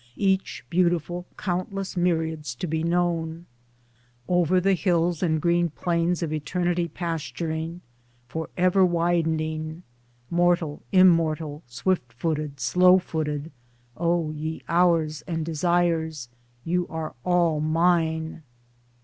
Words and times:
Each 0.17 0.65
beautiful, 0.67 1.27
countless 1.37 1.95
myriads 1.95 2.55
to 2.55 2.65
be 2.65 2.81
known, 2.83 3.45
Over 4.27 4.59
the 4.59 4.73
hills 4.73 5.21
and 5.21 5.39
green 5.39 5.69
plains 5.69 6.23
of 6.23 6.33
Eternity 6.33 6.87
pasturing, 6.87 7.81
for 8.27 8.49
ever 8.57 8.83
widening— 8.83 9.83
mortal, 10.31 10.81
immortal, 10.91 11.61
swift 11.67 12.11
footed, 12.13 12.59
slow 12.59 12.97
footed— 12.97 13.51
O 13.95 14.31
ye 14.31 14.63
Hours 14.67 15.21
and 15.27 15.45
Desires, 15.45 16.29
you 16.65 16.87
are 16.87 17.13
all 17.23 17.59
mine 17.59 18.41